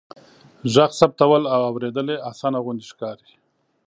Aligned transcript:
ږغ 0.73 0.91
ثبتول 0.99 1.43
او 1.53 1.59
اوریدل 1.69 2.07
يې 2.13 2.23
آسانه 2.31 2.57
غوندې 2.63 2.85
ښکاري. 2.91 3.29